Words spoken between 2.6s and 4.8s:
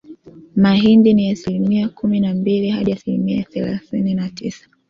hadi asilimia thelathini na tisa